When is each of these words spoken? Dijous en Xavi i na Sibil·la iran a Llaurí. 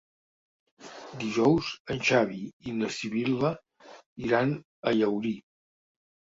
Dijous 1.23 1.69
en 1.97 2.01
Xavi 2.09 2.41
i 2.71 2.75
na 2.79 2.91
Sibil·la 2.97 3.55
iran 4.27 4.59
a 4.93 4.99
Llaurí. 5.01 5.39